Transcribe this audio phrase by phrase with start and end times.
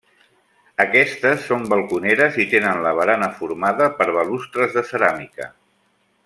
[0.85, 5.49] Aquestes són balconeres i tenen la barana formada per balustres de ceràmica.